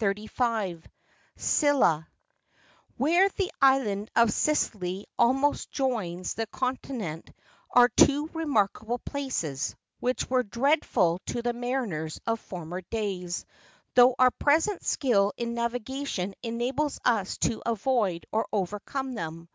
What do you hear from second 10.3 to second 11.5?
dreadful to